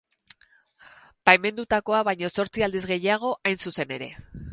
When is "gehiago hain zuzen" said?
2.93-3.95